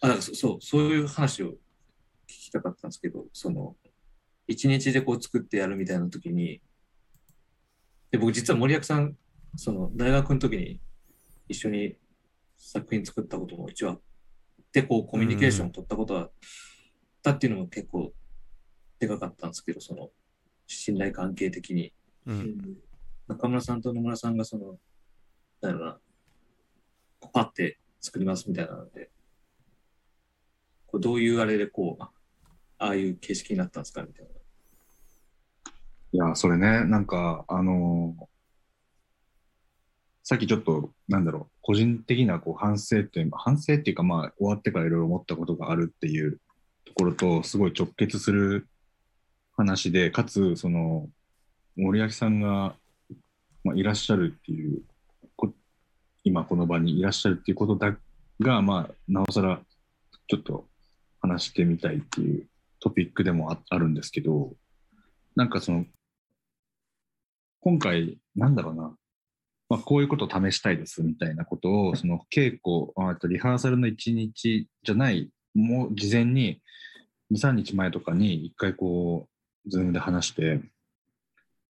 [0.00, 1.56] あ、そそう、そういう話を聞
[2.26, 3.76] きたかったんですけど、その、
[4.46, 6.60] 一日でこう作ってやるみたいな時に、
[8.10, 9.16] で、僕実は森脇さん、
[9.56, 10.80] その、大学の時に
[11.48, 11.96] 一緒に
[12.56, 14.00] 作品作ったことも一応あっ
[14.72, 16.30] て、こう、コミュニケーションを取ったことはあっ
[17.22, 18.12] たっていうのも結構
[18.98, 20.10] でかかったんですけど、その、
[20.66, 21.92] 信頼関係的に。
[22.26, 22.76] うん
[23.28, 24.78] 中村さんと野村さんがその、
[25.60, 25.98] なんだろうな、
[27.18, 29.10] こうパッて作りますみたいなので、
[31.00, 32.10] どういうあれでこう、あ
[32.78, 34.02] あいう形式になったんですか？
[34.02, 34.30] みたいな。
[36.26, 38.24] いや、それね、なんか、あのー
[40.28, 46.40] さっきちょっと、なんだろう、個人的なこう反省っていう、反省っていうか、まあ、終わってからいろいろ思ったことがあるっていう
[46.84, 48.66] ところと、すごい直結する
[49.56, 51.08] 話で、かつ、その、
[51.76, 52.74] 森脇さんが、
[53.62, 54.82] まあ、いらっしゃるっていう
[55.36, 55.54] こ、
[56.24, 57.96] 今この場にいらっしゃるっていうことだ
[58.40, 59.60] が、まあ、なおさら、
[60.26, 60.66] ちょっと
[61.26, 62.46] 話してみたいっていう
[62.80, 64.54] トピックでもああるんですけど、
[65.34, 65.84] なんかその、
[67.60, 68.96] 今回、なんだろうな、
[69.68, 76.60] まあ、こういうことを試したいですみたいなことを、その稽古、ああとリハーサルの1日じゃない、もう事前に
[77.32, 79.28] 2、3日前とかに一回こ
[79.64, 80.60] う、ズームで話して、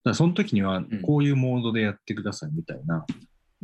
[0.04, 1.02] だその時にはん。
[1.02, 3.06] こういうモードでやってくださいみたいな、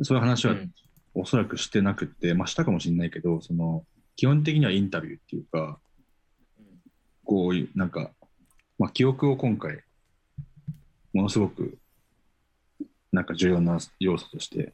[0.01, 0.71] そういう話はうん。
[1.15, 3.85] おそらくしてなくて、まあしたかもしれないけど、その、
[4.15, 5.79] 基本的にはインタビューっていうか、
[7.25, 8.11] こういう、なんか、
[8.77, 9.83] まあ、記憶を今回、
[11.13, 11.77] ものすごく、
[13.11, 14.73] なんか重要な要素として、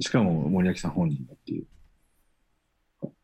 [0.00, 1.66] しかも森脇さん本人だっていう、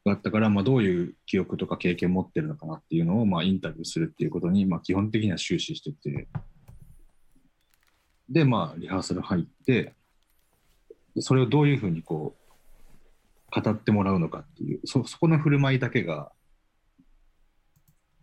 [0.04, 6.28] があったから、まあ、どういう記憶とか経験を持ってるのかなっていうのを、まあ、インタビューするっていうことに、まあ、基本的には終始してて、
[8.28, 9.94] で、まあ、リハーサル入って、
[11.18, 12.41] それをどういうふうにこう、
[13.54, 16.32] 語ってもらうのかっていう、そ、そこの振る舞いだけが、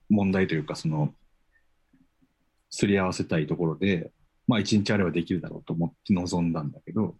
[0.10, 1.14] 問題というか、その、
[2.70, 4.12] すり合わせたいところで、
[4.48, 7.16] まあ一日あればできるだろうと思って臨んだんだけど、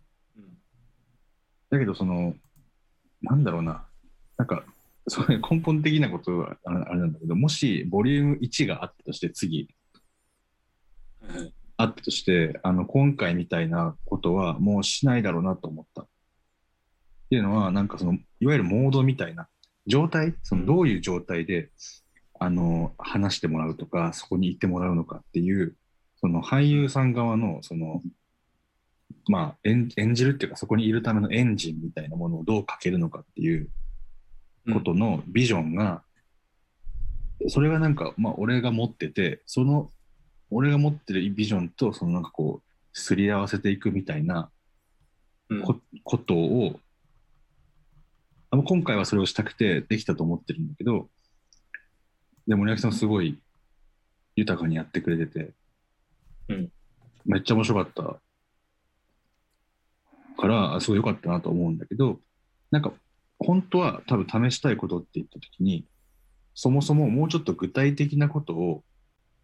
[1.70, 2.34] だけどその、
[3.22, 3.86] なんだろうな、
[4.38, 4.64] なんか、
[5.08, 9.70] それ根本的なことはあれなんだけど、もしボリューム1があったとして次、
[11.22, 16.06] はいあったとして、あの、今回みたいなことはもうしないだろうなと思った。
[17.30, 19.48] っていうのは、なんかその、いわゆるモードみたいな
[19.86, 21.70] 状態、そのどういう状態で、
[22.40, 25.76] あの、話してもらうとか、そこに行ってもらうのかっていう、
[26.20, 28.02] その俳優さん側の、その、
[29.28, 33.70] まあ演、演じるっていうか、そこにいるためのエンジンみたいなものをどうかけるのかっていう
[34.74, 36.02] ことのビジョンが、
[37.48, 39.92] それがなんか、まあ、俺が持ってて、その、
[40.50, 44.50] 俺が持ってるビジョンと、そのなんかこう、すり合わせていくみたいな
[45.50, 45.62] うん。
[45.62, 46.80] こことを、
[48.52, 51.10] 今回はそれをしたくてできたと思ってるんだけど、
[52.48, 53.40] で、森脇さんすごい
[54.36, 55.54] 豊かにやってくれてて、
[56.48, 56.72] うん
[57.26, 58.20] めっちゃ面白かった
[60.42, 62.20] から、あすごい良かったなと思うんだけど、
[62.72, 62.92] なんか、
[63.38, 65.86] 本当は多分試したいことって言ったときに、
[66.56, 68.84] そもそももうちょっと具体的なことを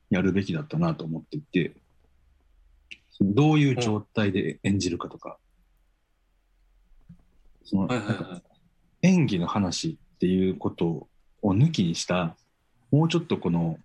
[0.10, 1.76] やるべきだったなと思っていて、
[3.22, 5.38] どういう状態で演じるかとか、
[7.66, 8.42] そのなんか。
[9.02, 11.08] 演技の話っていうこと
[11.42, 12.36] を抜きにした、
[12.92, 13.78] もうちょっとこの、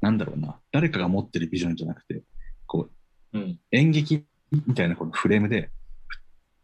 [0.00, 2.22] なんだろうな、誰かが持ってるビジョンじゃなくて、
[2.66, 2.88] こ
[3.32, 3.60] う、うん。
[3.72, 5.70] 演劇みたいなこのフレームで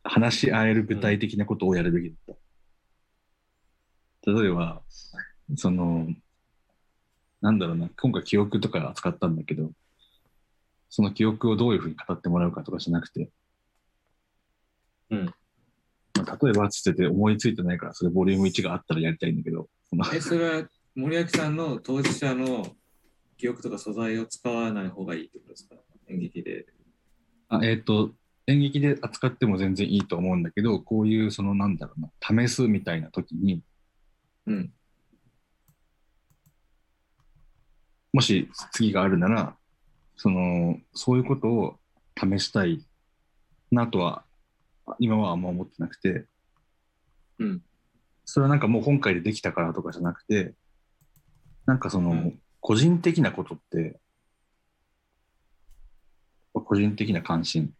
[0.02, 2.36] 話し合える具体的なことをやるべきだっ
[4.24, 4.32] た。
[4.32, 4.82] 例えば、
[5.56, 6.08] その、
[7.40, 9.70] なんだろうな、今回記憶とか扱ったんだけど、
[10.88, 13.30] その記憶をどういうふうに語ってもらうかとかじゃなくて、
[15.10, 15.34] うん。
[16.34, 19.68] まあ、例えばつってて思いついてないから、それボリューム1があったらやりたいんだけど、
[20.14, 22.74] え、それは森脇さんの当事者の
[23.36, 25.76] 記憶とか素材を使わない方がいいってことですか？
[26.08, 26.66] 演劇で。
[27.48, 28.12] あえっ、と、
[28.46, 33.62] 演劇で扱っても全然いいと思うんだけど、こういうそのなんだろうな、試すみたいな時に、
[34.46, 34.72] うん。
[38.12, 39.56] もし次があるなら、
[40.16, 41.76] その、そういうことを
[42.16, 42.84] 試したい
[43.72, 44.24] なとは、
[44.98, 46.26] 今はあんま思ってなくて、
[47.38, 47.62] うん。
[48.24, 50.54] それはなんかもう今回でできたからとかじゃなくて、
[51.66, 54.00] なんかその、うん個人的なことって、
[56.54, 57.74] 個人的な関心、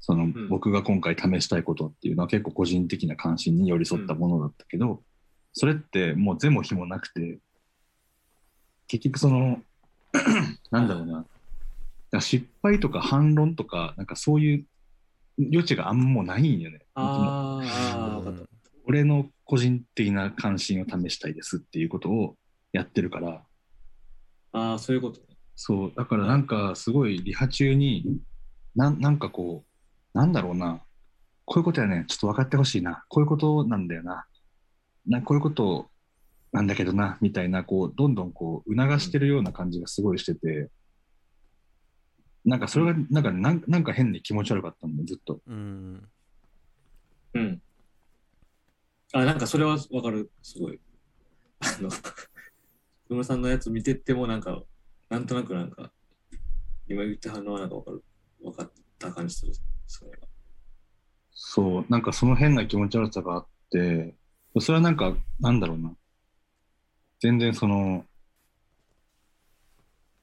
[0.00, 5.02] その、ん僕が今回試したいことっていうのは結構個人的な関心に寄り添ったものだったけど、
[5.52, 7.38] それってもう是も非もなくて、
[8.86, 9.60] 結局その、
[10.72, 11.06] なんだろう
[12.10, 14.64] な、失敗とか反論とか、なんかそういう
[15.38, 16.80] 余地があんまもうないんよね。
[16.94, 18.57] あーあー、わかった。
[18.88, 22.36] 俺の個人的な関心を試したいですっていうことを
[22.72, 23.44] やってるから、
[24.52, 25.36] ああ、そういうことね。
[25.54, 28.04] そう、だからなんかすごいリハ中に、
[28.74, 29.64] なんなんかこ
[30.14, 30.82] う、なんだろうな、
[31.44, 34.26] こういうことやね、ちょっと分かってほしいな、こういうことなんだよな、
[35.06, 35.90] なこういうこと
[36.52, 40.70] なんだけどな、みたいな、こう、どんどんこう、促してるような感じがすごいしてて、
[42.44, 45.40] なんかそれが、なんか、なんなんか変に気持ち悪かったんだよ、ずっと。
[45.46, 45.54] うん。
[45.54, 45.97] うん。
[49.18, 50.80] あ、なんかそれはわかる、すごい。
[51.60, 54.62] あの、野村さんのやつ見てっても、なんか、
[55.08, 55.92] なんとなくなんか、
[56.86, 58.04] 今言った反応はなんかわかる、
[58.42, 59.52] わかった感じする、
[59.86, 60.16] それは。
[61.32, 64.14] そう、なんかその変な気持ち悪さがあって、
[64.60, 65.94] それはなんか、なんだろうな。
[67.20, 68.04] 全然その、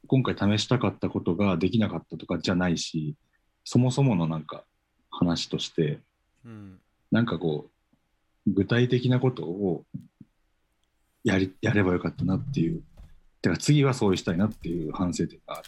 [0.08, 3.16] 今回試したかったことができなかったとかじゃないし、
[3.64, 4.66] そもそものなんか
[5.10, 6.02] 話として、
[6.46, 6.80] うん。
[7.12, 7.75] なんかこう、
[8.48, 9.86] 具体的なことを
[11.24, 12.84] やり、やればよかったなっていう。
[13.42, 15.64] てか次はそうしたいなっていう反省点がある。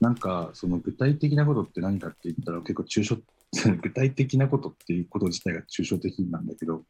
[0.00, 3.16] なんか、その具体的なことって何かって言ったら結構抽象、
[3.82, 6.84] 具体的なことっていうこと自体が抽象的なんだけど、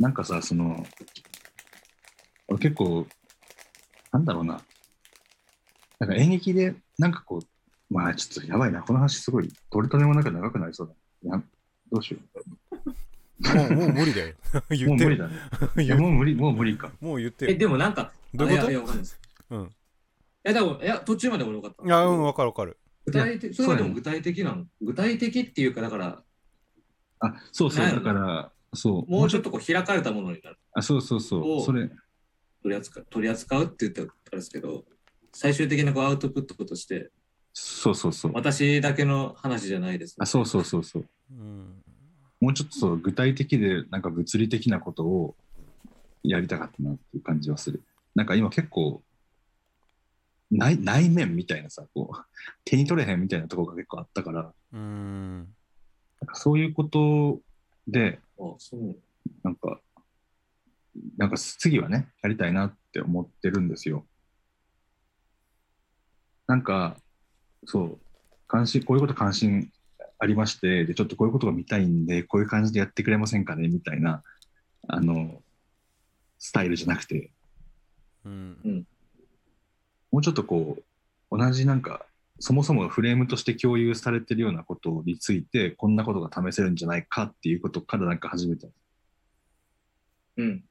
[0.00, 0.84] なんかさ、その、
[2.48, 3.06] 俺結構、
[4.12, 4.64] なんだろうな、
[6.00, 10.94] なんか演劇で、なんかこう、まあちょっとやばいな、この話すごい、取り留めもなく長くなりそうだ。
[11.36, 11.42] や
[11.90, 12.63] どうしよう
[13.52, 14.34] もう、もう無理だよ。
[14.70, 14.74] う。
[14.74, 14.88] 言ってる。
[14.88, 15.34] もう無理だね。
[15.84, 16.92] いやもう無理、もう無理か。
[17.00, 17.58] え、もう言ってる。
[17.58, 18.68] でもなんか、どういうこと？
[18.68, 19.20] あいや、いやわかんないです。
[19.50, 19.62] うん。
[19.64, 19.68] い
[20.44, 21.84] や、でも、いや、途中まで俺よかった。
[21.84, 22.78] いや、うん、わかるわかる。
[23.06, 24.64] 具体的、それはでも具体的なの。
[24.80, 26.22] 具体的っていうか、だから、
[27.20, 29.10] あ、そうそう、だから、そう。
[29.10, 30.58] もうちょっとこう開かれたものになる。
[30.72, 31.42] あ、そうそうそう。
[31.44, 31.88] おそれ、
[32.62, 34.84] 取り扱う、取り扱うって言ったらあれですけど、
[35.32, 37.10] 最終的なこうアウトプットとして、
[37.52, 38.32] そうそうそう。
[38.34, 40.16] 私だけの話じゃないです。
[40.18, 41.06] あ、そうそうそうそう。
[41.30, 41.82] うん。
[42.44, 45.34] もうちょっとそう具体的で、なんか物理的なことを
[46.22, 47.82] やりたかったなっていう感じはする。
[48.14, 49.02] なんか今結構、
[50.50, 52.16] 内内面みたいなさ、こう、
[52.66, 55.38] 手に取れへんみたいなところが結構あったから、うん。
[56.20, 57.40] なんかそういうこと
[57.88, 58.94] で、あそう。
[59.42, 59.80] なんか、
[61.16, 64.04] なんか次はね、やりたいなって思ってるんですよ。
[66.46, 66.98] なんか、
[67.64, 67.98] そう、
[68.46, 69.72] 関心、こういうこと関心
[70.18, 74.22] ありまして、で、ちょっとこういうことが見たいんで、こういう感じでやってくれませんかねみたいな、
[74.88, 75.42] あの、
[76.38, 77.30] スタイルじゃなくて、
[78.24, 78.86] うん。
[80.10, 80.78] もうちょっとこ
[81.30, 82.06] う、同じなんか、
[82.40, 88.68] そもそもフレームとして共有されてるようなことについて、こんなことが試せるんじゃないかっていうことからなんか始めた
[90.36, 90.64] うん。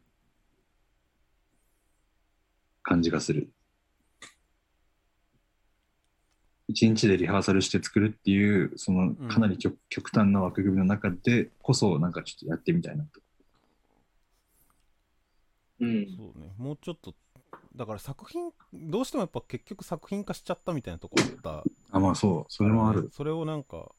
[2.81, 3.52] 感じがする。
[6.67, 13.19] 一日でリハーサルして作るっていう、そのかなり極,、極端な枠組みの中でこそ、なんかちょっとやってみたいなと。
[15.81, 16.07] うん。
[16.15, 16.53] そうね。
[16.57, 17.13] もうちょっと、
[17.75, 21.63] だから作品、どうしてもやっぱ結局作品化しちゃったみたいなとこあった。
[21.91, 23.09] あ、まあそう、それもある。
[23.11, 23.91] それをなんか、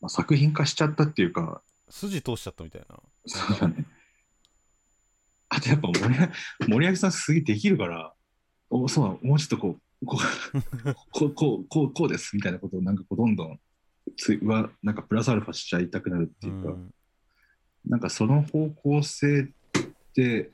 [0.00, 3.00] まあ、作品化しちゃったっていうか、筋通しちゃったみたいな。
[3.26, 3.86] そうだね。
[5.48, 6.32] あとやっぱ森脇
[6.68, 8.12] 森脇さんすげえできるから、
[8.70, 10.20] おそうもうちょっとこう、こう、
[11.12, 13.60] こう、こう、こう、ですみたいなことをなんかこうどんどん
[14.16, 16.94] つうわなんかプラスアルファしちゃいたくなるっていうか、うん。
[17.86, 20.50] なんかその方向性って、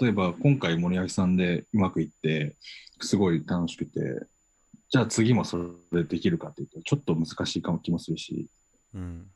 [0.00, 2.56] 例えば今回森脇さんでうまくいって、
[3.00, 4.26] すごい楽しくて、
[4.88, 5.58] じゃあ次もそ
[5.92, 8.48] れできるかっていうと、ちょっと難しいかも気もするし、
[8.94, 9.26] うん。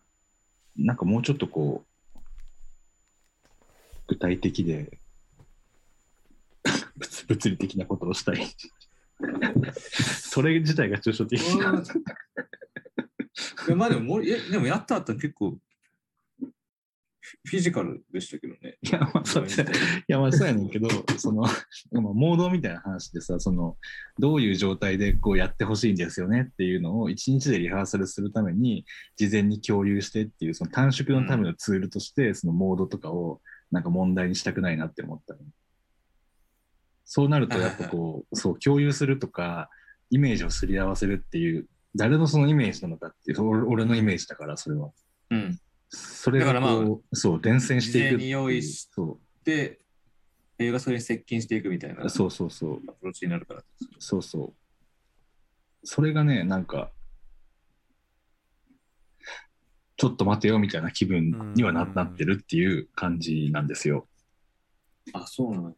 [0.76, 2.18] なんかもうちょっとこう、
[4.06, 4.98] 具体的で、
[7.00, 8.46] 物物理的なことをしたい。
[9.92, 11.44] それ自体が抽象的い
[13.70, 15.58] やまあでも森、え、でもやった後結構、
[17.44, 18.76] フィジカルでしたけどね。
[18.82, 19.50] いや、まあ、そうい
[20.08, 21.52] や、まあ、そうやねんけど、その、まあ
[22.00, 23.76] モードみたいな話でさ、その、
[24.18, 28.84] どういう状態でこうやってほしいんですよねっていうのを、一日でリハーサルするために、
[29.16, 33.40] 事前に共有してっていう、その短縮のためのツールとして、そのモードとかを、
[33.70, 35.40] なんか問題にしたくないなって思ったの。
[37.12, 39.68] そうなると、やっぱこう、 そう、共有するとか、
[40.10, 44.92] イメージをすり合わせるっていう、誰のそのイメージなのかっていう、俺俺のイメージだから、それは。
[45.30, 45.58] うん。
[45.88, 48.30] それがこう、だからまそう、伝染していくっていう。
[48.30, 49.44] 用意しそう。
[49.44, 49.80] で、
[50.60, 52.80] 映画それに接近していくみたいなアそうそうそう。
[52.80, 53.64] プローチになるから。
[53.98, 54.54] そうそう。
[55.82, 56.92] それがね、なんか、
[59.96, 64.06] ちょっと待てよみたいな気分にはなってるっていう感じなんですよ。
[65.12, 65.74] あ、そうなの、ね、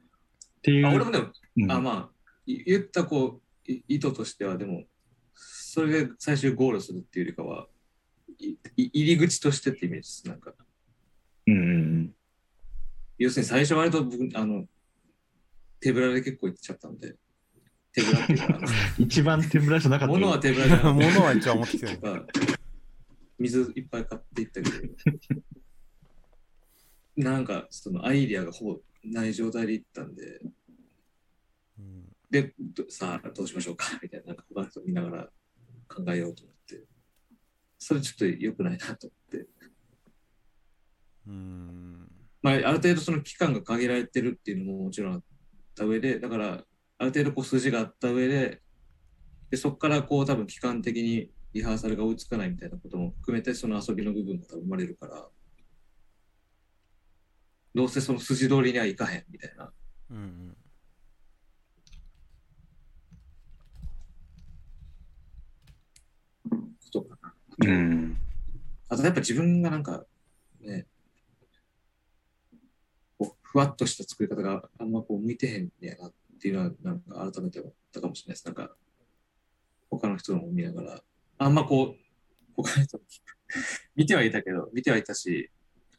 [0.62, 0.86] っていう。
[0.86, 2.10] あ、俺もでも、うんあ、まあ、
[2.46, 4.84] い言ったこう、い意図としては、でも、
[5.34, 7.66] それで最終ゴールするっていうよりかは、
[8.38, 10.28] いい入り口としてってイメージです。
[10.28, 10.54] なんか、
[11.46, 12.14] うんうん
[13.18, 14.64] 要するに最初割と僕、あの、
[15.80, 17.14] 手ぶらで結構行っちゃったんで、
[17.92, 18.60] 手ぶらっていうか。
[18.98, 20.18] 一番手ぶらじゃなかったよ。
[20.18, 22.26] 物は手ぶらじゃなくて 物は一応持ってきてる。
[23.38, 24.88] 水いっぱい買っていったけど、
[27.30, 30.40] なんかそのアイディアがほぼない状態で行ったんで、
[31.78, 32.08] うん。
[32.30, 33.86] で、どさあどうしましょうか。
[34.02, 35.32] みたいな、なんか他の人見ながら
[35.88, 36.84] 考えようと思って、
[37.78, 39.48] それちょっと良くないなと思って、
[41.26, 42.08] うん。
[42.42, 45.24] まあ、ある程度その期間が限られてるっていうのももちろんあっ
[45.74, 46.66] た上で、だから、
[46.98, 48.62] ある程度こう数字があった上で、
[49.50, 55.28] でそこからこう多分期間的にリハーサルが追いつかないみたいなことも含めて、その遊びの部分が多分生まれるから、
[57.74, 59.72] どうせその筋通りにはいかへんみたいな
[60.10, 60.56] うんうん。
[66.92, 67.34] ことかな。
[67.66, 68.16] うん。
[68.88, 70.04] あとやっぱ自分がなんか、
[70.60, 70.86] ね、
[73.18, 78.46] こうふわっとした作り方があんまこう向いてへんねやなっていうのはなんか改めて思ったかもしれないです。
[78.46, 78.74] なんか、
[79.90, 81.02] 他の人のを見ながら、
[81.38, 81.96] あんまこう、
[82.56, 83.00] 他の人
[83.96, 85.50] 見てはいたけど、見てはいたし、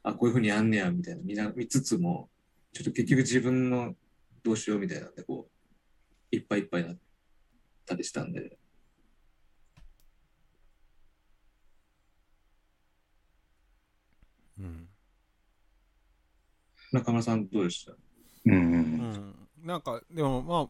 [0.03, 2.29] あ、こういうふうにやんねや、みたいな見な見つつも、
[2.73, 3.95] ちょっと結局自分の
[4.43, 5.49] どうしようみたいなんで、こ
[6.31, 6.97] う、いっぱいいっぱいになっ
[7.85, 8.57] たりしたんで、
[14.59, 14.89] うん。
[16.91, 17.93] 中村さんどうでした？
[18.45, 18.55] うんう。
[18.55, 18.61] うん
[19.13, 19.49] ん。
[19.63, 20.69] なんか、でもま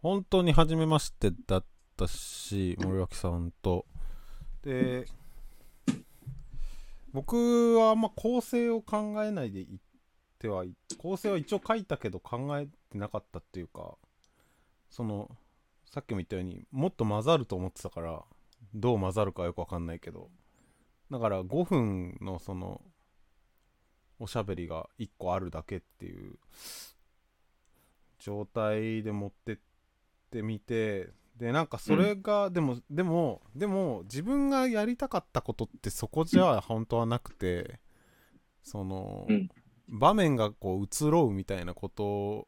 [0.00, 1.64] 本当に初めましてだっ
[1.96, 3.84] たし、森脇さんと。
[4.62, 5.06] で、
[7.12, 9.78] 僕はあんま構成を考えないでいっ
[10.38, 10.64] ては、
[10.98, 13.96] 構成は一応書いたけど考えてなかったっていうか、
[14.88, 15.30] その、
[15.84, 18.22] さっきも言ったようにもっと混ざると思ってたから、
[18.74, 20.30] どう混ざるかよくわかんないけど、
[21.10, 22.80] だから5分のその、
[24.20, 26.38] おしゃべりが1個あるだけっていう
[28.18, 29.56] 状態で持ってっ
[30.30, 31.08] てみて
[31.40, 37.80] でなんかそれが、でもでもでも自分がやりたかったことってそこじゃ本当はなくて
[38.62, 39.48] その、うん。
[39.88, 42.46] 場面がこう移ろうみたいなこと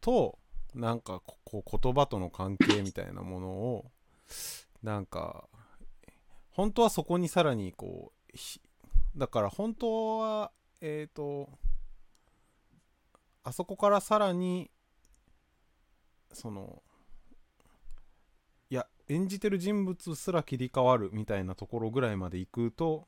[0.00, 0.38] と
[0.74, 3.84] なんかここう言葉との関係みたいなものを
[4.82, 5.44] なんか
[6.50, 8.60] 本当はそこにさらにこうひ
[9.16, 11.48] だから本当はえっ、と
[13.44, 14.70] あそこからさらに
[16.32, 16.82] その
[19.08, 23.06] 演じてる人物すら切り替わるみたいなところぐらいまで行くと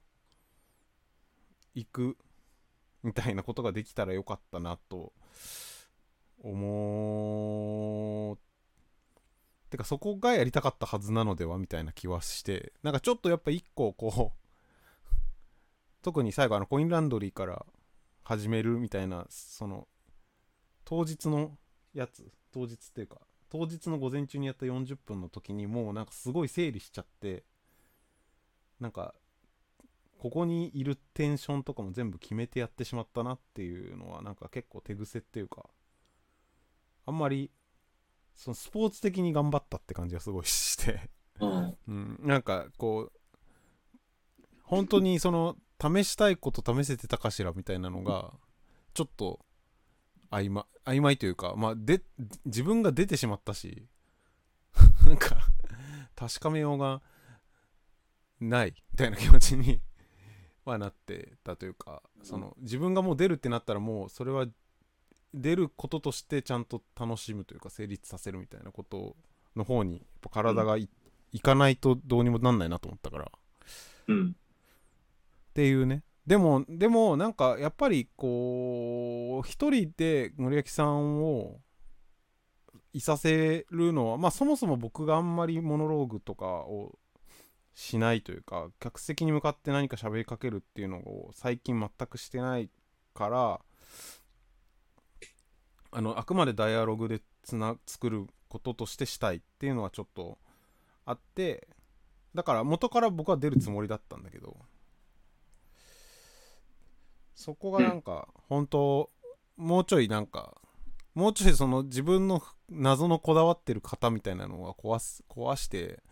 [1.75, 2.17] 行く
[3.03, 5.13] みたいなことができたらよかったなと
[6.43, 8.39] 思う。
[9.71, 15.15] てかそこがやりたかったはずなのではみたいな気はしてなんかちょっとやっぱ一個こう
[16.03, 17.67] 特に最後あのコインランドリーから
[18.23, 19.87] 始めるみたいなその
[20.85, 21.59] 当日の
[21.93, 27.45] やつ当日っていうか当日の午前中にやった40分の時にもうなんかすごい整理しちゃって
[28.81, 29.15] なんか
[30.19, 35.67] ここにいるテンションとかも全部決めてやってしまったなっていうのはなんか結構手癖っていうか
[37.07, 37.51] あんまり
[38.35, 41.09] そのスポーツ的に頑張ったって感じがすごいして
[41.41, 41.77] うん。
[41.89, 43.13] うん、なんかこう
[44.63, 48.33] 本当にその試したいこと試せてたかしらみたいなのが
[48.95, 49.41] ちょっと
[50.31, 52.03] 曖昧曖昧というかまあで
[52.45, 53.87] 自分が出てしまったし
[55.05, 55.37] なんか
[56.15, 57.03] 確かめようが
[58.41, 59.81] ないみたいな気持ちに
[60.65, 64.47] はなってたというかその自分がもう出るってなったらもうそれは
[65.35, 69.17] 出ることとしてちゃんと楽しむというか成立させるみたいなこと
[69.57, 70.89] の方にやっぱ体がい,、
[71.33, 73.25] いかないとどうにもなんないなと思ったから。
[73.25, 73.29] っ
[74.09, 74.37] うん。
[75.55, 81.57] ていうねでもでもなんかやっぱりこう一人で森脇さんを
[82.93, 86.99] いさせるのはまあそもそも僕があんまりモノローグとかを
[87.75, 92.69] しないというか客席に向かって何か喋りかけるっていうのを最近全くしてない
[93.15, 93.61] から
[95.93, 100.37] あのあくまでダイアログでつな作ることとしてしたいっていうのはちょっと
[101.07, 101.69] あって
[102.35, 104.59] だから元から僕は出るつもりだったんだけど
[107.39, 109.11] そこがなんか本当
[109.57, 110.57] もうちょいなんか
[111.15, 116.03] もうちょいその自分の謎のこだわってる型みたいなのが壊す壊して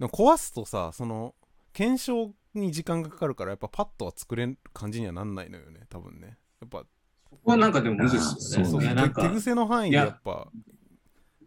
[0.00, 1.36] 壊すとさその
[1.72, 6.36] 検証に時間がかかるからやっぱパッとは作れる感じにはなんないのよね多分ね。
[6.60, 6.78] やっぱ
[7.30, 8.68] ここはなんかでもむずいっすよね。
[8.68, 10.48] そうそういやなんか手手癖の範囲でやっぱ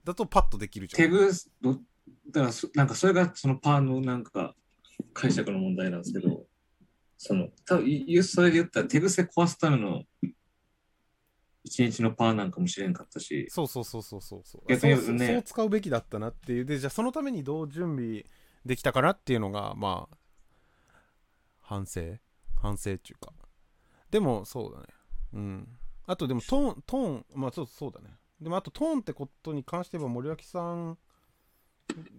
[0.06, 0.98] だとパッとできるじゃん。
[0.98, 1.30] 手ぐ
[1.62, 1.74] ど
[2.32, 4.56] だからそなんかそれがそのパーのなんか
[5.14, 6.37] 解釈の問題なんですけど、
[7.18, 10.04] その、多分いそれで言ったら手癖壊すための
[11.64, 14.42] 一日のパーなんかもしれんかったし、そうそうそうそうそう。
[14.44, 15.28] そう逆にそうね。
[15.28, 16.66] そう使うべきだったなっていう。
[16.66, 18.26] でじゃあそのためにどう準備
[18.66, 20.18] できたかなっていうのがまあ
[21.60, 22.16] 反省。
[22.56, 23.34] 反省っていうか。
[24.10, 24.86] でもそうだね。
[25.34, 25.68] うん。
[26.06, 28.10] あとでもトーントーンまあそうそうだね。
[28.42, 30.98] でもあとトーンってことに関して言えば森脇さん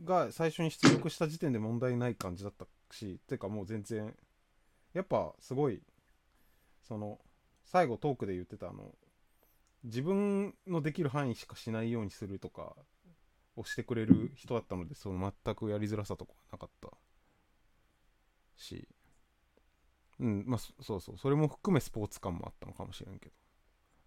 [0.05, 3.19] が最初に出力した時点で問題ない感じだったし。
[3.27, 4.15] ていうかもう全然
[4.99, 5.81] やっぱすごい
[6.83, 7.21] その
[7.63, 8.91] 最後トークで言ってたあの
[9.85, 12.75] 自分のできる範囲しかしないようにするとか
[13.55, 16.89] をしてくれる人だったのでその全くやりづらさとかなかった。
[18.57, 18.89] し
[20.19, 23.35] うんまあそそうそうそれも含めスポーツ感もあったのかもしれんけど。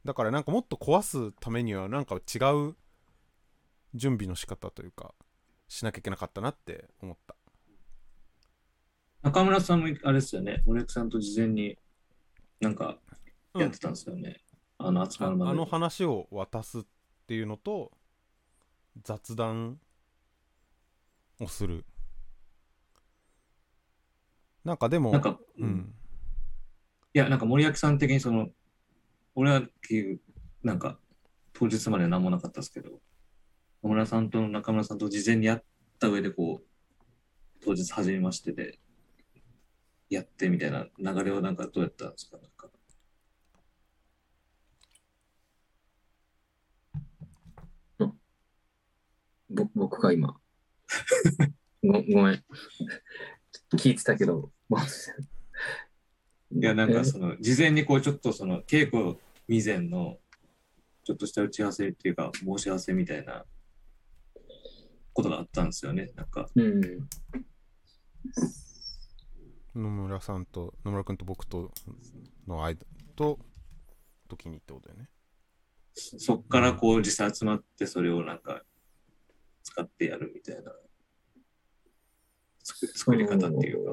[0.04, 2.20] だからなんかもっと壊すためにはなんか違
[2.70, 2.76] う
[3.94, 5.14] 準備の仕方というか
[5.70, 7.38] しなきゃいけなかったなって思った。
[9.22, 11.78] 中村さんもあれですよね、森脇さんと事前に
[12.60, 12.98] なんか
[13.54, 13.62] うん。
[13.62, 14.42] やってたんですよね。
[14.78, 15.52] あの集まるまで。
[15.52, 16.84] あの話を渡すっ
[17.28, 17.92] ていうのと
[19.04, 19.80] 雑談
[21.40, 21.86] をする。
[24.64, 25.94] なんかでもなんか、いうん。
[27.14, 28.50] や、なんか森脇さん的にその、
[29.36, 29.64] 俺は
[30.64, 31.00] なんか、
[31.54, 33.02] 当日まで何もなかったですけど、
[33.84, 35.64] 野村さんと中村さんと事前にやっ
[36.00, 38.80] た上で、こう、当日初めましてで、
[40.12, 42.38] やってみたいな流れはなんかどうやったんですか？
[42.38, 42.70] なんか
[49.50, 50.38] ぼ僕が今。
[51.84, 52.44] ごごめん。
[53.76, 54.52] 聞いてたけど。
[56.54, 60.18] いや、なんかえその、事前にこう、ちょっとその、稽古未然の、
[61.04, 63.46] ちょっとした打ち合わせっていうか、申し合わせみたいな
[65.14, 66.12] ことがあったんですよね。
[66.16, 66.82] なんか、うん。
[69.76, 71.72] 野村さんと野村君と僕と
[72.48, 72.80] の間
[73.16, 73.40] と
[74.28, 75.10] 時にってことだよね。
[75.94, 78.64] そそっからこう、実際集まって、それをなんか、
[79.64, 80.72] 使ってやるみたいな、
[82.64, 83.92] 作作り方っていうか。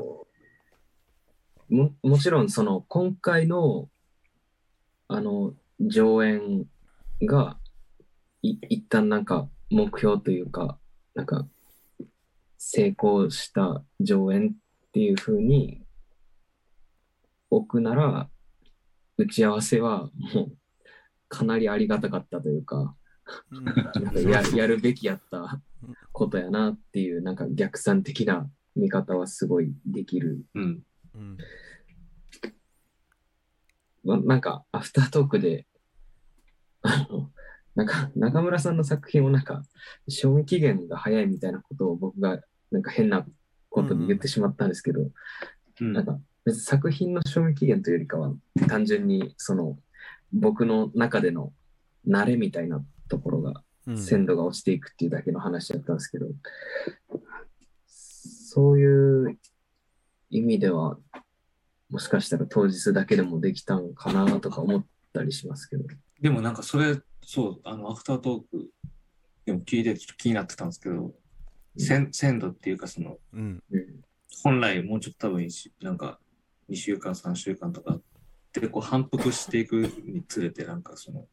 [1.71, 3.91] ももちろんその今回の
[5.07, 6.67] あの上演
[7.23, 7.59] が
[8.43, 10.79] い一旦なんか目標というか
[11.15, 11.47] なんか
[12.57, 14.55] 成功した上演
[14.89, 15.83] っていう風に
[17.51, 18.29] 置くなら
[19.17, 20.57] 打ち合わせはもう
[21.29, 22.95] かなりありがたかったというか
[23.51, 23.65] うん。
[23.65, 25.61] なんかややるべきやった
[26.13, 28.49] ことやなっていうなんか逆算的な
[28.79, 30.41] 見方はすごいできる。
[30.55, 30.83] うん。
[31.15, 31.39] うん。
[34.05, 35.67] まなんか、アフタートークで、
[36.83, 37.31] あの、
[37.75, 39.63] なんか、中村さんの作品をなんか、
[40.09, 43.27] 賞味期限が早いみたいなことを僕が、なんか変な
[43.69, 45.01] ことに言ってしまったんですけど、
[45.81, 48.33] うんなんか、別に作品の賞味期限というよりかは、
[48.69, 49.79] 単純に、その、
[50.33, 51.53] 僕の中での
[52.07, 56.27] 慣れみたいなところが、うん鮮度が落ちていくっていうだけの話だったんですけど、
[57.87, 59.39] そういう
[60.29, 60.99] 意味では、
[61.89, 65.85] もしかしたら当日だけでもできたんかなとか思ったりしますけど。
[66.21, 68.71] でもなんかそれ、そう、あの、アフタートーク
[69.47, 71.15] でも聞いてちょっと気になってたんですけど、
[71.79, 74.05] 鮮鮮度っていうか、その、うんうん
[74.45, 75.49] 本来もうちょっと多分
[75.81, 76.21] なんか
[76.71, 77.99] 2週間、3週間とか
[78.53, 81.27] でこう反復していくにつれて、なんかその、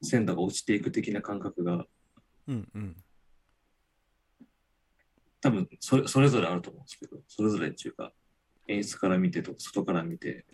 [0.00, 1.84] 鮮度が落ちていく的な感覚が
[2.46, 2.96] うんうん
[5.40, 8.12] 多分それそれぞれあると思うんですけど、それぞれっていうか、
[8.66, 10.44] 演出から見てと外から見て、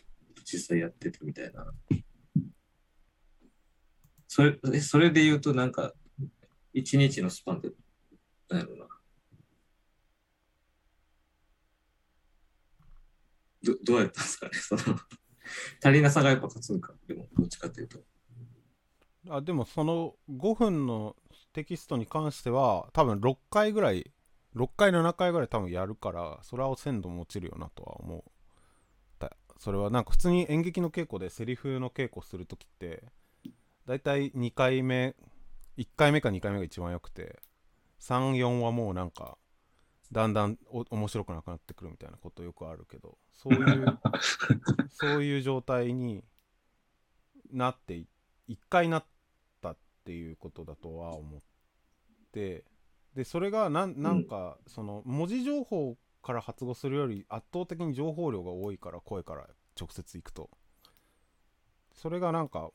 [0.45, 1.73] 実際やっててみたいな。
[4.29, 5.95] それえそれで言うと、なんか、
[6.73, 7.71] 一日のスパンで、
[8.49, 8.87] なんやろうな。
[13.63, 14.99] ど どうやったんですかね、 その、
[15.83, 18.03] 足りなさがやっぱ勝つんか、でも、どっちかというと。
[19.31, 21.17] あでもその5分の
[21.55, 24.13] テキストに関しては多分6回ぐらい
[24.55, 28.31] 6回7回ぐらい多分やるからそれは鮮度も落ちるよなとは思う
[29.59, 33.05] それはなんか普通に演劇の稽古でセリフの稽古するときって
[33.87, 35.15] だいたい2回目
[35.79, 37.41] 1回目か2回目が一番良くて
[38.09, 39.39] 34はもうなんか
[40.13, 43.99] だんだんお面白くなくなってくるみたいなことよくあるけどそういう
[44.91, 46.23] そういう状態に
[47.51, 48.07] なってい
[48.49, 49.07] 1回なっ
[49.61, 51.41] たっていうことだとは思っ
[52.33, 52.65] て
[53.15, 60.51] でそれがなんなんかその文字情報から発語するより圧倒的に情報量が多いから声から直接行くと
[61.93, 62.71] それがなんか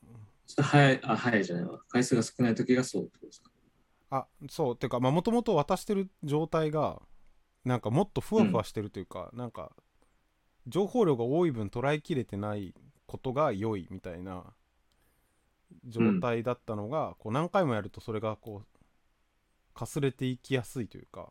[0.46, 1.78] それ早い、あ、早いじゃないわ。
[1.88, 3.50] 回数が少ない時がそうってことですか。
[4.10, 7.00] あそうてかまあもともと渡してる状態が
[7.64, 9.72] なんかもっとふわふわしてるというか、なんか
[10.66, 12.74] 情報量が多い分捉えきれてない
[13.06, 14.44] ことが良いみたいな
[15.86, 21.30] 状態だったのが、こう何回もやるとそれがこうかすれていきやすいというか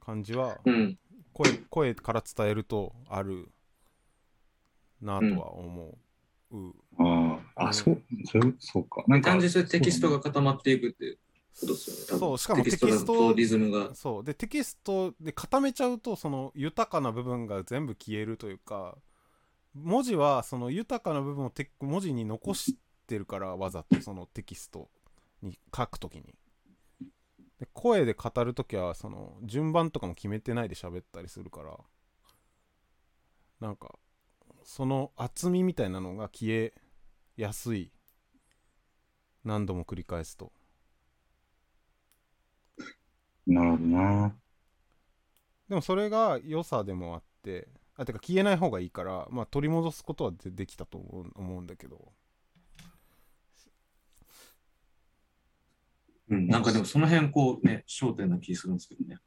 [0.00, 0.98] 感じはうん。
[1.32, 3.50] 声声から伝えるとある
[5.00, 5.96] なとは思う、
[6.98, 9.04] ああ、あ、そう、そうそうか。
[9.06, 11.18] なんか、単純にテキストが固まっていくっていう
[11.58, 12.20] ことですよね。
[12.20, 13.94] そうしかもテキステキストだとトリズムが。
[13.94, 18.96] そうでテキストで固めちゃうとその豊かな部分が全部消えるというか
[19.74, 24.88] 文字はその豊かな部分をテ文字に残してるからわざとそのテキスト
[25.42, 26.34] に書くときに
[27.58, 31.78] で声で語るときはその順番とかも決めてないで喋ったりするから
[33.60, 33.94] なんか
[34.64, 36.72] その厚みみたいなのが消え
[37.36, 37.92] やすい
[39.44, 40.52] 何度も繰り返すと
[43.46, 44.36] なるほどな。
[45.68, 52.12] でもそれが良さでもあってあてか消えない方がいいから、まあ、取り戻すことはでできたと思う思うんだけど
[56.32, 56.48] うん。
[56.48, 59.18] なんかでもその辺こうね、焦点な気するんですけどね。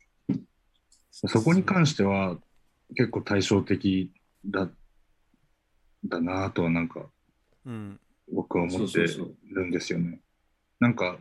[1.11, 2.37] そこに関しては
[2.95, 4.11] 結構対照的
[4.45, 4.69] だ
[6.05, 7.05] だなとはなんか
[7.65, 7.99] うん。
[8.31, 9.05] 僕は思って
[9.51, 10.19] るんですよね。
[10.79, 11.17] なんか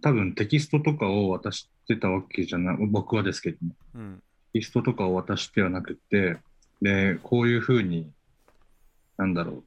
[0.00, 4.22] 多分テキストとかを渡してたわけじゃない僕はですけどもうん。
[4.52, 6.38] テキストとかを渡してはなくて
[6.80, 8.10] でこういうふうに
[9.16, 9.64] なんだろう。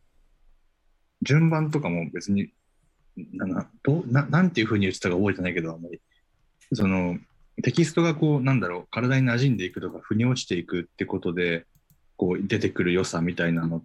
[1.22, 2.52] 順番とかも別に
[3.34, 6.00] ななどうななんていうふうに言ってたか覚えてないけどあんまり。
[6.74, 7.18] その
[7.64, 8.88] テキストがこうなんだろう。
[8.92, 11.66] 体に馴染んでいくとか腑に落ちていくってことで
[12.18, 13.82] こう出てくる良さみたいなの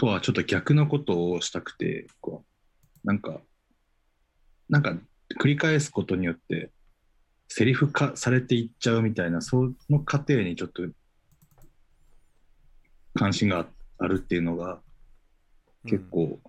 [0.00, 2.42] とはちょっと逆のことをしたくてこ
[3.04, 3.38] うなんか
[4.70, 4.96] なんか
[5.38, 6.70] 繰り返すことによって
[7.48, 10.84] セリフ化されていっちゃうみたいなその過程にちょっと
[13.12, 13.66] 関心が
[13.98, 14.80] あるっていうのが
[15.84, 16.40] 結構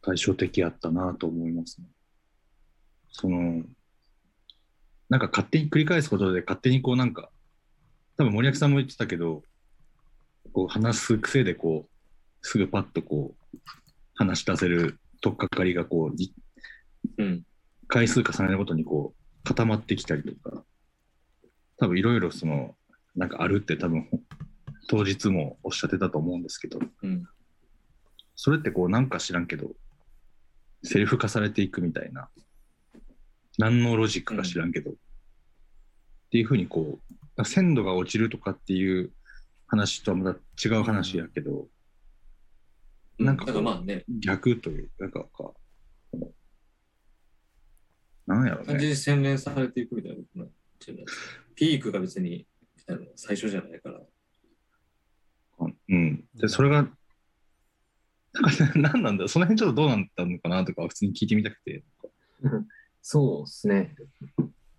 [0.00, 1.88] 対照的やったなと思いますね。
[3.10, 3.64] その
[5.10, 7.28] なんか勝手に繰り返すことで勝手にこうなんか
[8.16, 9.42] 多分森脇さんも言ってたけど
[10.52, 11.90] こう話す癖でこう
[12.42, 13.58] すぐパッとこう
[14.14, 16.34] 話し出せる取っかかりがこうじ
[17.18, 17.42] うん。
[17.88, 20.64] 回数重ねるごとにこう固まってきたりとか。
[21.78, 22.76] 多分いろいろその
[23.16, 24.08] なんかあるって多分
[24.88, 26.78] 当日もおっしゃってたと思うんですけど。
[27.02, 27.24] うん。
[28.34, 29.70] それってこうなんか知らんけど
[30.82, 32.28] セリフ化されていくみたいな。
[33.58, 34.94] 何のロジックか知らんけど、っ
[36.30, 36.98] ていうふうにこ
[37.36, 39.12] う鮮度が落ちるとかっていう
[39.72, 41.66] 話とはまた違う話やけど、
[43.18, 45.52] なんかこうだからまあね、逆というなんかか
[48.26, 52.46] なんやろうね完全に洗練されていくみたいなことになっちゃうやつピークが別に
[52.86, 54.00] あの最初じゃないから。
[55.88, 56.24] うん。
[56.34, 56.88] で、それが、
[58.34, 61.84] なんか何なんだその辺ちょっとどうなったのかなとか普通に聞いてみたくて。
[63.00, 63.94] そうですね。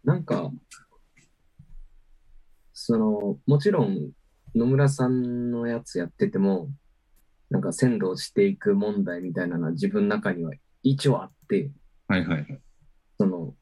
[0.04, 0.52] なんか、
[2.74, 4.12] その、もちろん
[4.56, 6.70] 野村さんのやつやってても、
[7.50, 10.52] なんか線路をしていく問題みたいなのは自分の中には
[10.84, 11.72] 一応あって、
[12.08, 12.62] はいはいはい。
[13.18, 13.56] その、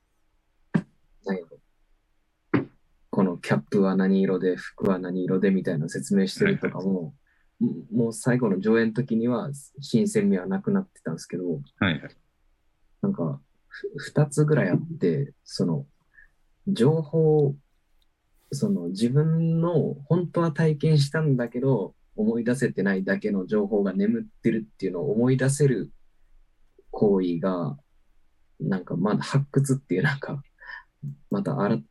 [1.26, 2.66] 何やろ。
[3.10, 7.14] このキャップは何色で、服は何色でみたいな説明してるとかも、
[7.60, 9.50] ももう最後の上演の時には
[9.82, 11.44] 新鮮味はなくなってたんですけど、
[11.80, 12.02] はいはい。
[13.02, 15.86] なんか、ふ二つぐらいあって、その、
[16.68, 17.56] 情報、
[18.52, 25.92] その自分の本当は体験したんだけど、思い出せてないだけの情報が眠ってるっていうのを思い出せる
[26.92, 27.78] 行為が、
[28.60, 30.44] なんかまだ発掘っていうなんか、
[31.32, 31.82] また新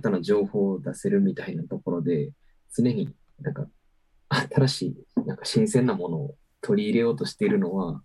[0.00, 2.30] たな情報を出せるみたいなところで、
[2.74, 3.66] 常になんか
[4.28, 8.02] 新しい、なんか新鮮なものを取り入れようとしているのは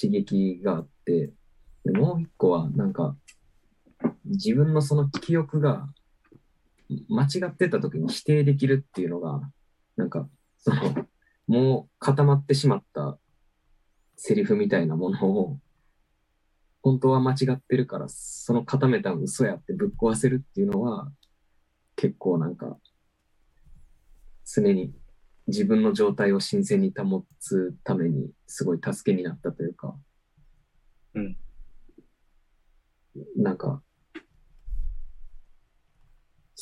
[0.00, 1.32] 刺激があって、
[1.86, 3.16] もう一個はなんか
[4.26, 5.88] 自分のその記憶が
[7.08, 9.40] 間違ってた時に否定できるっていうのが、
[9.96, 11.06] なんかその
[11.46, 13.18] もう固まってしまった
[14.16, 15.58] セリフみたいなものを
[16.84, 21.10] 本当は間違ってるから、その固めたの嘘やってぶっ壊せるっていうのは、
[21.96, 22.78] 結構なんか、
[24.44, 24.92] 常に
[25.46, 29.96] 自分の状態を新鮮に保つために、すごい助けになったというか、
[31.14, 31.36] うん。
[33.36, 33.82] なんか、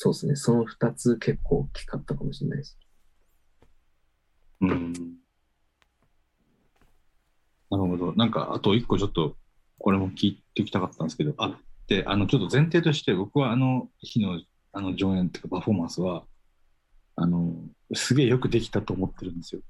[0.02, 2.76] そうですね、その二つ結構大きかったかもしれないです。
[4.60, 4.92] うん。
[7.70, 8.12] なるほど。
[8.16, 9.36] なんか、あと一個ちょっと、
[9.78, 14.40] これも聞いてきたかったんですけど、あ、で、あの、ちょっと前提として、僕はあの日の
[14.72, 16.24] あの上演っていうかパフォーマンスは、
[17.14, 17.54] あの、
[17.94, 19.60] すげえよくできたと思ってるんですよ。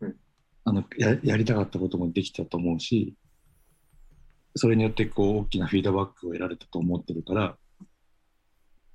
[0.00, 0.16] うん
[0.64, 3.14] あのや、やりたかったこともできたと思うし、
[4.54, 7.58] それによってこう大きなフィードバックを得られたと思ってるから、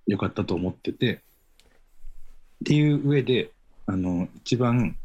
[0.07, 1.19] よかったと思ってて、っ
[2.65, 3.51] ていう上で、
[3.85, 4.97] あの、一番、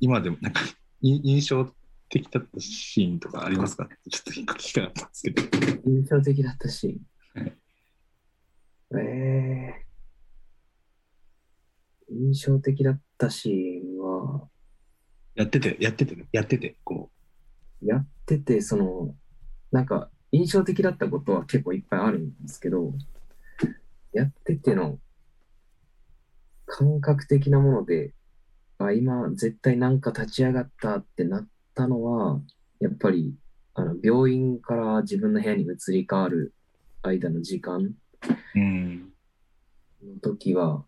[0.00, 0.60] 今でもなんか、
[1.00, 1.70] い印象
[2.08, 3.84] 的だったシーンとかありますか？
[3.84, 5.42] ねちょっと聞きたかったんですけど。
[5.86, 7.00] 印象的だったし
[7.34, 7.52] はい。
[8.96, 9.84] ええ
[12.10, 14.48] 印象的だったシーンは、
[15.34, 17.10] やってて、やっててね、やってて、こ
[17.82, 19.14] やってて、その、
[19.72, 22.92] なんか、印象的だったことは結構いっぱいあるんですけど、
[24.14, 24.98] やってての
[26.66, 28.14] 感覚的なもので、
[28.78, 32.40] あ、今絶対なんか立ち上がったってなったのは、
[32.78, 33.34] やっぱり、
[33.74, 36.54] あの、病院から自分の部屋に移り変わる
[37.02, 37.92] 間の時間、
[38.54, 40.84] の時は、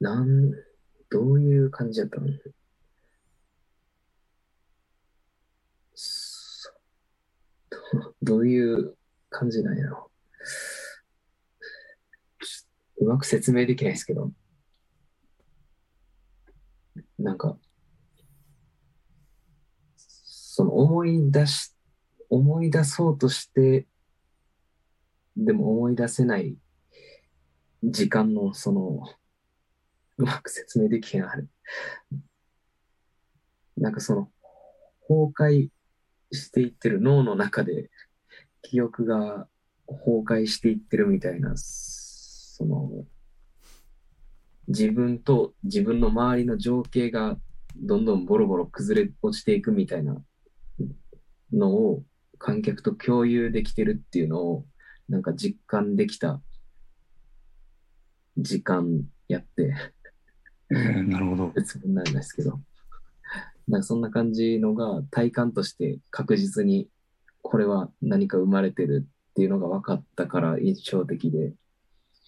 [0.00, 0.50] なん、
[1.10, 2.26] どういう感じだったの？
[8.22, 8.96] どういう
[9.36, 10.12] 感じなんやろ
[12.40, 14.30] ちょうまく説明できないですけど、
[17.18, 17.58] なんか、
[19.96, 21.74] その思い出し、
[22.30, 23.88] 思い出そうとして、
[25.36, 26.56] でも思い出せない
[27.82, 29.02] 時間のその、
[30.16, 31.44] うまく説明できへんあれ。
[33.76, 34.30] なんかその、
[35.08, 35.68] 崩壊
[36.30, 37.90] していってる脳の中で
[38.64, 39.46] 記憶が
[39.86, 43.04] 崩壊していってるみたいな、その、
[44.66, 47.36] 自分と自分の周りの情景が
[47.76, 50.16] どんどんボロボロ崩れ落ちていくみたいな
[51.52, 52.02] のを
[52.38, 54.64] 観客と共有できてるっていうのを
[55.08, 56.40] なんか実感できた
[58.38, 59.74] 時間やって、
[60.70, 61.48] えーなるほど。
[61.54, 62.60] 別になんですけど、
[63.68, 66.88] なんかそんな感じのが体感として確実に
[67.44, 71.52] これは何か生まれてるっていうのが分かったから印象的で、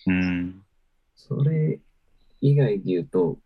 [0.07, 0.63] うん、
[1.17, 1.81] それ
[2.43, 3.39] 以外で言うと、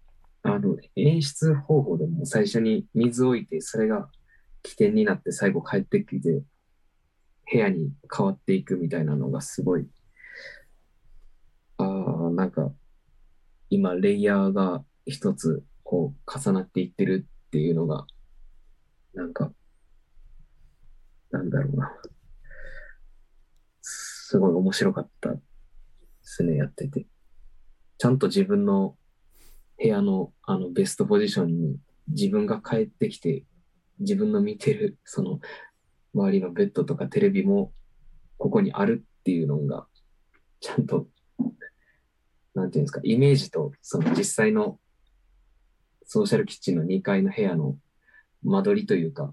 [0.43, 4.11] あの、演出方法でも最初に水を置いて、それが
[4.63, 6.43] 起点になって最後帰ってきて、
[7.53, 9.87] 部屋に変わっていくみたいなのがすごい、
[11.79, 12.73] ああ、なんか、
[13.71, 18.07] 今、レイヤーが一つ、こう、重なっていってるっていうのが、
[19.15, 19.53] なんか、
[21.31, 21.93] なんだろうな。
[23.81, 25.41] すごい面白かったで
[26.23, 27.07] すね、やってて。
[27.99, 28.97] ちゃんと自分の
[29.79, 31.77] 部屋のあのベストポジションに
[32.09, 33.45] 自分が帰ってきて、
[33.99, 35.41] 自分の見てるその
[36.15, 37.73] 周りのベッドとかテレビも
[38.39, 39.87] ここにあるっていうのが、
[40.61, 41.09] ちゃんと、
[42.55, 44.79] なんていうんですか、イメージとその実際の
[46.05, 47.77] ソーシャルキッチンの2階の部屋の
[48.43, 49.33] 間取りというか、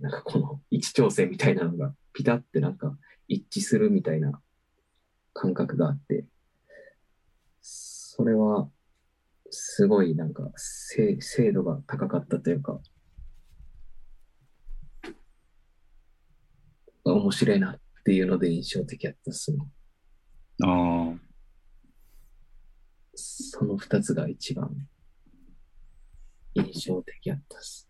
[0.00, 2.96] なんかこの位置調整みたいなのがピタってなんか
[3.28, 4.40] 一致するみたいな
[5.32, 6.26] 感覚があって、
[7.60, 8.70] それは、
[9.50, 12.80] すごいなんか、精精度が高かったというか、
[17.04, 19.58] 面白いなっていうので印象的だったっすね。
[20.62, 21.18] ああ、
[23.14, 24.70] その二つが一番
[26.54, 27.88] 印象的だったっす。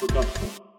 [0.00, 0.69] ップカッ